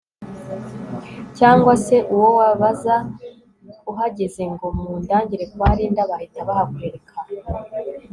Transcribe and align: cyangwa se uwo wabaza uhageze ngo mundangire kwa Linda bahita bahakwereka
cyangwa 1.37 1.73
se 1.85 1.95
uwo 2.13 2.29
wabaza 2.39 2.95
uhageze 3.91 4.41
ngo 4.53 4.65
mundangire 4.75 5.43
kwa 5.53 5.69
Linda 5.77 6.03
bahita 6.11 6.39
bahakwereka 6.47 7.13